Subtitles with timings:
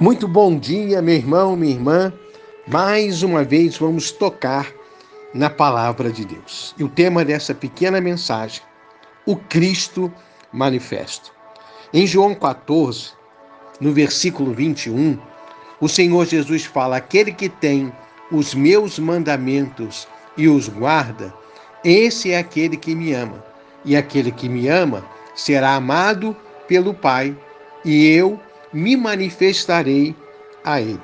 [0.00, 2.12] Muito bom dia, meu irmão, minha irmã.
[2.68, 4.72] Mais uma vez vamos tocar
[5.34, 6.72] na palavra de Deus.
[6.78, 8.62] E o tema dessa pequena mensagem,
[9.26, 10.12] o Cristo
[10.52, 11.32] manifesto.
[11.92, 13.10] Em João 14,
[13.80, 15.18] no versículo 21,
[15.80, 17.92] o Senhor Jesus fala: Aquele que tem
[18.30, 20.06] os meus mandamentos
[20.36, 21.34] e os guarda,
[21.82, 23.44] esse é aquele que me ama.
[23.84, 25.04] E aquele que me ama
[25.34, 26.36] será amado
[26.68, 27.36] pelo Pai,
[27.84, 28.38] e eu
[28.72, 30.14] me manifestarei
[30.64, 31.00] a ele.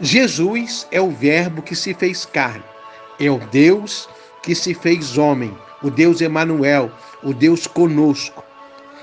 [0.00, 2.64] Jesus é o Verbo que se fez carne,
[3.20, 4.08] é o Deus
[4.42, 6.90] que se fez homem, o Deus Emanuel,
[7.22, 8.42] o Deus conosco.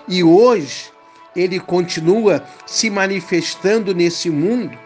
[0.07, 0.91] E hoje
[1.35, 4.77] ele continua se manifestando nesse mundo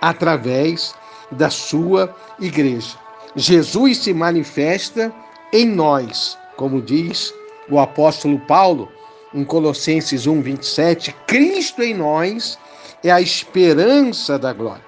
[0.00, 0.94] através
[1.30, 2.98] da sua igreja.
[3.34, 5.12] Jesus se manifesta
[5.52, 7.32] em nós, como diz
[7.70, 8.90] o apóstolo Paulo
[9.32, 12.58] em Colossenses 1, 27, Cristo em nós
[13.02, 14.84] é a esperança da glória.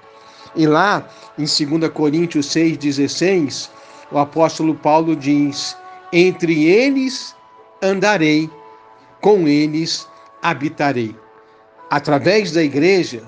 [0.55, 3.69] E lá, em 2 Coríntios 6,16,
[4.11, 5.75] o apóstolo Paulo diz:
[6.11, 7.35] Entre eles
[7.81, 8.49] andarei,
[9.21, 10.07] com eles
[10.41, 11.15] habitarei.
[11.89, 13.23] Através da igreja,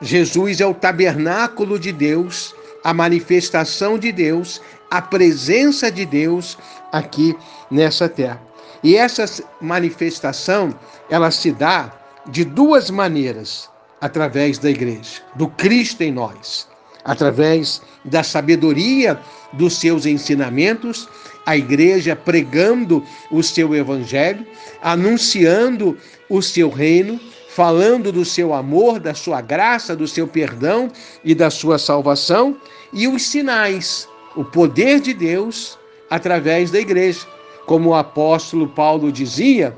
[0.00, 6.58] Jesus é o tabernáculo de Deus, a manifestação de Deus, a presença de Deus
[6.90, 7.36] aqui
[7.70, 8.40] nessa terra.
[8.82, 9.26] E essa
[9.60, 10.74] manifestação,
[11.10, 11.92] ela se dá
[12.26, 13.68] de duas maneiras
[14.00, 16.68] através da igreja, do Cristo em nós,
[17.04, 19.18] através da sabedoria
[19.52, 21.08] dos seus ensinamentos,
[21.46, 24.46] a igreja pregando o seu evangelho,
[24.82, 25.96] anunciando
[26.28, 30.90] o seu reino, falando do seu amor, da sua graça, do seu perdão
[31.24, 32.56] e da sua salvação,
[32.92, 37.26] e os sinais, o poder de Deus através da igreja.
[37.66, 39.76] Como o apóstolo Paulo dizia,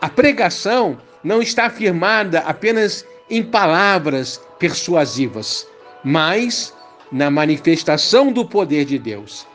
[0.00, 5.66] a pregação não está firmada apenas em palavras persuasivas,
[6.04, 6.74] mas
[7.10, 9.46] na manifestação do poder de Deus.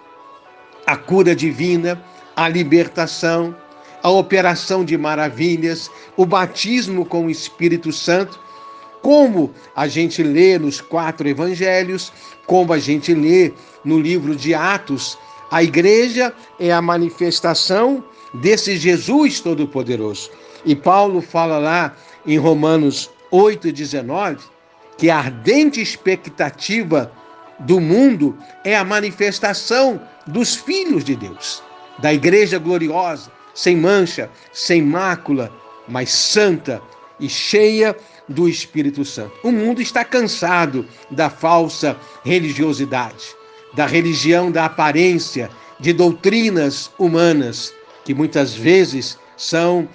[0.85, 2.03] A cura divina,
[2.35, 3.56] a libertação,
[4.01, 8.39] a operação de maravilhas, o batismo com o Espírito Santo,
[9.01, 12.12] como a gente lê nos quatro evangelhos,
[12.45, 15.17] como a gente lê no livro de Atos,
[15.51, 20.31] a igreja é a manifestação desse Jesus Todo-Poderoso.
[20.66, 21.95] E Paulo fala lá
[22.25, 24.45] em Romanos 8 e 19
[24.95, 27.11] que a ardente expectativa
[27.57, 31.63] do mundo é a manifestação dos filhos de Deus,
[31.97, 35.51] da igreja gloriosa, sem mancha, sem mácula,
[35.88, 36.79] mas santa
[37.19, 37.97] e cheia
[38.29, 39.33] do Espírito Santo.
[39.44, 43.25] O mundo está cansado da falsa religiosidade,
[43.73, 47.73] da religião da aparência, de doutrinas humanas
[48.05, 49.89] que muitas vezes são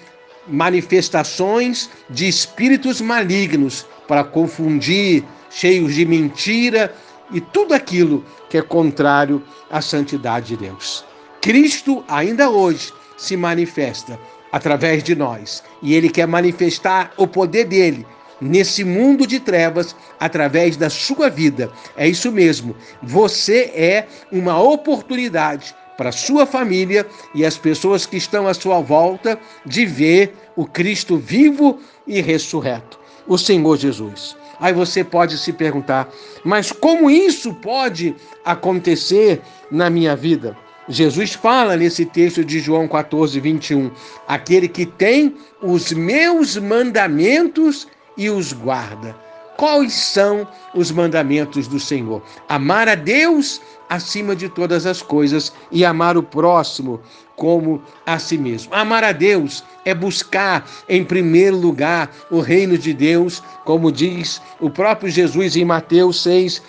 [0.48, 6.94] manifestações de espíritos malignos para confundir, cheios de mentira
[7.32, 11.04] e tudo aquilo que é contrário à santidade de Deus.
[11.40, 14.18] Cristo ainda hoje se manifesta
[14.50, 18.06] através de nós e ele quer manifestar o poder dele
[18.40, 21.70] nesse mundo de trevas através da sua vida.
[21.96, 22.74] É isso mesmo.
[23.02, 27.04] Você é uma oportunidade para sua família
[27.34, 32.98] e as pessoas que estão à sua volta de ver o Cristo vivo e ressurreto,
[33.26, 34.36] o Senhor Jesus.
[34.60, 36.08] Aí você pode se perguntar,
[36.44, 38.14] mas como isso pode
[38.44, 40.56] acontecer na minha vida?
[40.88, 43.90] Jesus fala nesse texto de João 14, 21,
[44.26, 49.27] aquele que tem os meus mandamentos e os guarda.
[49.58, 52.22] Quais são os mandamentos do Senhor?
[52.48, 57.00] Amar a Deus acima de todas as coisas e amar o próximo
[57.34, 58.72] como a si mesmo.
[58.72, 64.70] Amar a Deus é buscar em primeiro lugar o reino de Deus, como diz o
[64.70, 66.62] próprio Jesus em Mateus 6,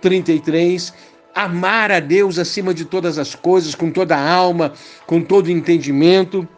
[0.00, 0.94] 33.
[1.34, 4.72] Amar a Deus acima de todas as coisas, com toda a alma,
[5.06, 6.48] com todo entendimento,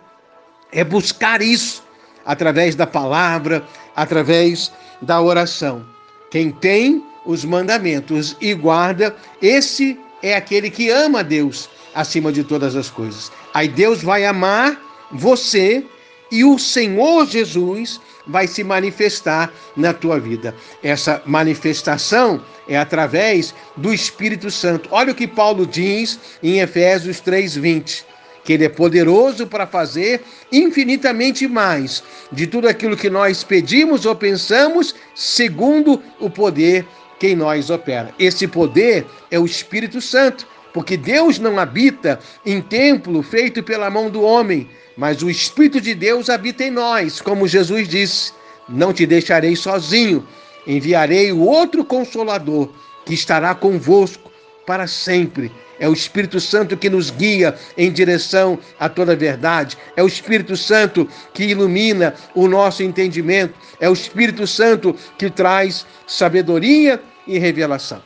[0.71, 1.83] é buscar isso
[2.25, 3.67] através da palavra,
[3.97, 4.71] através
[5.03, 5.85] da oração.
[6.31, 12.77] Quem tem os mandamentos e guarda, esse é aquele que ama Deus acima de todas
[12.77, 13.33] as coisas.
[13.55, 15.85] Aí Deus vai amar você
[16.31, 20.55] e o Senhor Jesus vai se manifestar na tua vida.
[20.83, 24.89] Essa manifestação é através do Espírito Santo.
[24.93, 28.05] Olha o que Paulo diz em Efésios 3:20
[28.47, 30.23] que Ele é poderoso para fazer
[30.53, 36.87] infinitamente mais de tudo aquilo que nós pedimos ou pensamos, segundo o poder
[37.19, 38.15] que em nós opera.
[38.21, 44.09] Esse poder é o Espírito Santo, porque Deus não habita em templo feito pela mão
[44.09, 48.33] do homem, mas o Espírito de Deus habita em nós, como Jesus disse:
[48.69, 50.25] Não te deixarei sozinho,
[50.65, 52.71] enviarei o outro consolador
[53.05, 54.31] que estará convosco
[54.65, 55.51] para sempre.
[55.79, 59.77] É o Espírito Santo que nos guia em direção a toda a verdade.
[59.97, 63.55] É o Espírito Santo que ilumina o nosso entendimento.
[63.79, 68.03] É o Espírito Santo que traz sabedoria e revelação.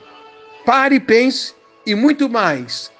[0.65, 1.55] Pare e pense
[1.87, 2.91] e muito mais.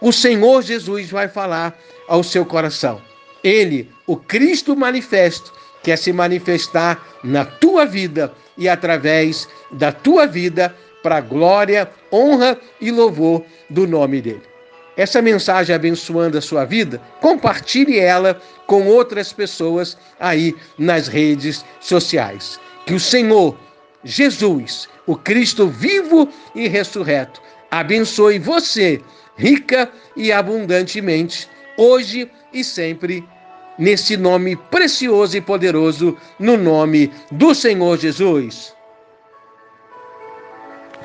[0.00, 3.00] O Senhor Jesus vai falar ao seu coração.
[3.42, 5.52] Ele, o Cristo manifesto,
[5.82, 10.74] quer se manifestar na tua vida e através da tua vida
[11.04, 14.40] para glória, honra e louvor do nome dele.
[14.96, 22.58] Essa mensagem abençoando a sua vida, compartilhe ela com outras pessoas aí nas redes sociais.
[22.86, 23.54] Que o Senhor
[24.02, 29.02] Jesus, o Cristo vivo e ressurreto, abençoe você
[29.36, 33.22] rica e abundantemente, hoje e sempre,
[33.78, 38.73] nesse nome precioso e poderoso, no nome do Senhor Jesus.